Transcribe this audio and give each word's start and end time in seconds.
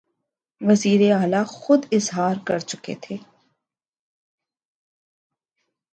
وزیراعلیٰ 0.61 1.45
خود 1.47 1.85
اظہار 1.91 2.35
کرچکے 2.47 2.95
تھے 3.01 3.17